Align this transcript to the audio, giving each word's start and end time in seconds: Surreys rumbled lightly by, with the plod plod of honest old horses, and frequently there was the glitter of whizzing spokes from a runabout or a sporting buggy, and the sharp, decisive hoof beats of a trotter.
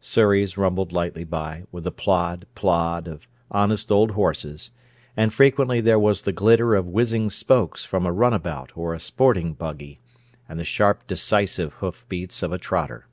Surreys 0.00 0.56
rumbled 0.56 0.92
lightly 0.92 1.24
by, 1.24 1.64
with 1.72 1.82
the 1.82 1.90
plod 1.90 2.46
plod 2.54 3.08
of 3.08 3.26
honest 3.50 3.90
old 3.90 4.12
horses, 4.12 4.70
and 5.16 5.34
frequently 5.34 5.80
there 5.80 5.98
was 5.98 6.22
the 6.22 6.30
glitter 6.32 6.76
of 6.76 6.86
whizzing 6.86 7.28
spokes 7.28 7.84
from 7.84 8.06
a 8.06 8.12
runabout 8.12 8.70
or 8.76 8.94
a 8.94 9.00
sporting 9.00 9.52
buggy, 9.52 9.98
and 10.48 10.60
the 10.60 10.64
sharp, 10.64 11.04
decisive 11.08 11.72
hoof 11.82 12.06
beats 12.08 12.40
of 12.40 12.52
a 12.52 12.56
trotter. 12.58 13.08